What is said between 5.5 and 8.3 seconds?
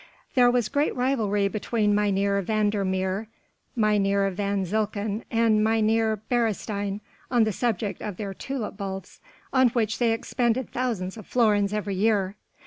Mynheer Beresteyn on the subject of